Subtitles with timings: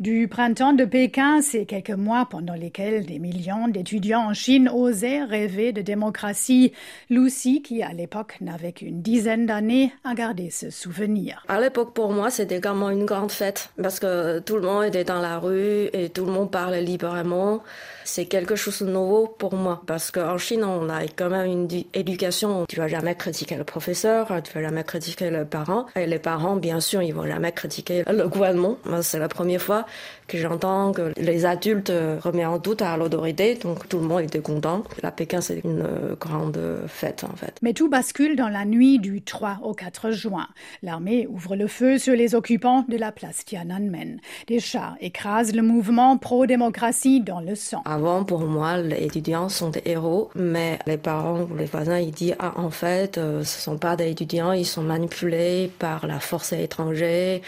[0.00, 5.24] Du printemps de Pékin, ces quelques mois pendant lesquels des millions d'étudiants en Chine osaient
[5.24, 6.72] rêver de démocratie.
[7.10, 11.44] Lucy, qui à l'époque n'avait qu'une dizaine d'années, a gardé ce souvenir.
[11.48, 15.04] À l'époque, pour moi, c'était comme une grande fête parce que tout le monde était
[15.04, 17.62] dans la rue et tout le monde parlait librement.
[18.04, 21.68] C'est quelque chose de nouveau pour moi parce qu'en Chine, on a quand même une
[21.92, 22.64] éducation.
[22.70, 25.84] Tu vas jamais critiquer le professeur, tu vas jamais critiquer le parent.
[25.94, 28.78] Et les parents, bien sûr, ils vont jamais critiquer le gouvernement.
[29.02, 29.84] C'est la première fois
[30.26, 34.40] que j'entends que les adultes remettent en doute à l'autorité, donc tout le monde était
[34.40, 34.84] content.
[35.02, 35.84] La Pékin, c'est une
[36.20, 37.54] grande fête en fait.
[37.62, 40.46] Mais tout bascule dans la nuit du 3 au 4 juin.
[40.82, 44.20] L'armée ouvre le feu sur les occupants de la place Tiananmen.
[44.46, 47.82] Des chars écrasent le mouvement pro-démocratie dans le sang.
[47.84, 52.10] Avant, pour moi, les étudiants sont des héros, mais les parents ou les voisins, ils
[52.10, 56.20] disent ah, en fait, euh, ce sont pas des étudiants, ils sont manipulés par la
[56.20, 57.40] force étrangère.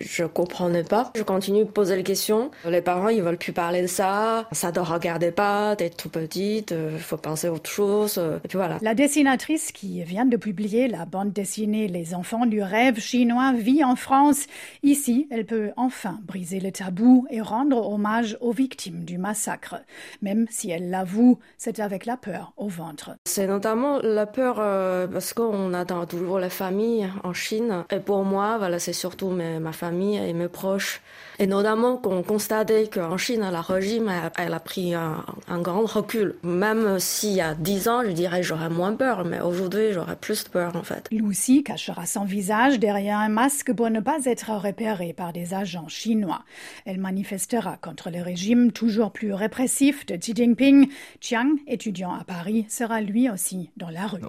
[0.00, 1.12] Je comprenais pas.
[1.14, 2.50] Je continue de poser les questions.
[2.68, 4.46] Les parents, ils veulent plus parler de ça.
[4.52, 8.16] Ça ne regarder pas, t'es tout petite, il euh, faut penser à autre chose.
[8.18, 8.78] Euh, et puis voilà.
[8.82, 13.84] La dessinatrice qui vient de publier la bande dessinée Les enfants du rêve chinois vit
[13.84, 14.46] en France.
[14.82, 19.76] Ici, elle peut enfin briser le tabou et rendre hommage aux victimes du massacre.
[20.22, 23.12] Même si elle l'avoue, c'est avec la peur au ventre.
[23.24, 27.84] C'est notamment la peur euh, parce qu'on attend toujours la famille en Chine.
[27.90, 31.00] Et pour moi, voilà, c'est surtout ma famille famille et mes proches.
[31.38, 35.24] Et notamment qu'on constatait qu'en Chine, la régime, elle, a pris un,
[35.60, 36.36] grand recul.
[36.44, 40.44] Même s'il y a dix ans, je dirais, j'aurais moins peur, mais aujourd'hui, j'aurais plus
[40.44, 41.08] peur, en fait.
[41.10, 45.88] Lucy cachera son visage derrière un masque pour ne pas être repérée par des agents
[45.88, 46.42] chinois.
[46.84, 50.88] Elle manifestera contre le régime toujours plus répressif de Xi Jinping.
[51.20, 54.20] Chiang, étudiant à Paris, sera lui aussi dans la rue.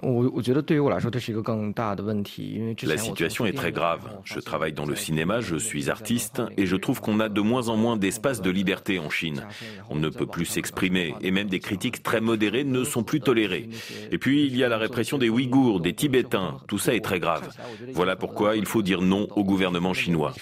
[2.82, 4.10] La situation est très grave.
[4.24, 7.68] Je travaille dans le cinéma, je suis artiste et je trouve qu'on a de moins
[7.68, 9.46] en moins d'espace de liberté en Chine.
[9.88, 13.68] On ne peut plus s'exprimer et même des critiques très modérées ne sont plus tolérées.
[14.10, 16.58] Et puis il y a la répression des Ouïghours, des Tibétains.
[16.66, 17.48] Tout ça est très grave.
[17.92, 20.32] Voilà pourquoi il faut dire non au gouvernement chinois.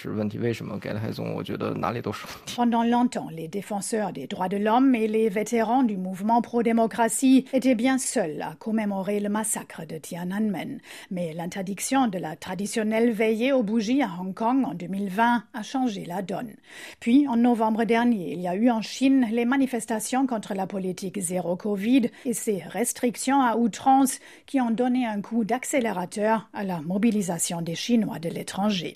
[2.55, 7.75] Pendant longtemps, les défenseurs des droits de l'homme et les vétérans du mouvement pro-démocratie étaient
[7.75, 10.79] bien seuls à commémorer le massacre de Tiananmen.
[11.11, 15.63] Mais l'interdiction de la traditionnelle veillée aux bougies à Hong Kong en 2000 2020 a
[15.63, 16.53] changé la donne.
[16.99, 21.19] Puis, en novembre dernier, il y a eu en Chine les manifestations contre la politique
[21.19, 26.81] zéro Covid et ces restrictions à outrance qui ont donné un coup d'accélérateur à la
[26.81, 28.93] mobilisation des Chinois de l'étranger.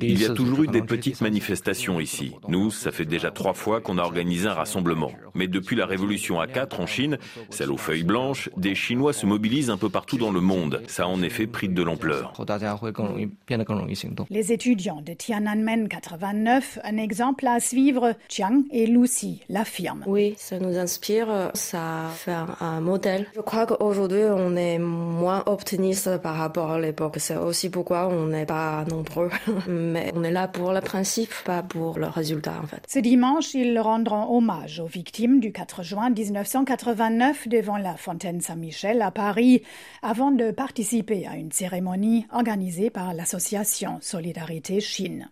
[0.00, 2.32] Il y a toujours eu des petites manifestations ici.
[2.48, 5.12] Nous, ça fait déjà trois fois qu'on a organisé un rassemblement.
[5.34, 7.18] Mais depuis la révolution A4 en Chine,
[7.50, 10.82] celle aux feuilles blanches, des Chinois se mobilisent un peu partout dans le monde.
[10.86, 12.32] Ça a en effet pris de l'ampleur.
[14.30, 20.04] Les étudiants de Tiananmen 89, un exemple à suivre, Chiang et Lucy l'affirment.
[20.06, 23.26] Oui, ça nous inspire, ça fait un, modèle.
[23.34, 27.16] Je crois qu'aujourd'hui, on est moins optimiste par rapport à l'époque.
[27.18, 29.30] C'est aussi pourquoi on n'est pas nombreux.
[29.68, 32.82] Mais on est là pour le principe, pas pour le résultat, en fait.
[32.88, 39.02] Ce dimanche, ils rendront hommage aux victimes du 4 juin 1989 devant la Fontaine Saint-Michel
[39.02, 39.62] à Paris,
[40.02, 45.28] avant de participer à une cérémonie organisée par l'association Solidarité Chine.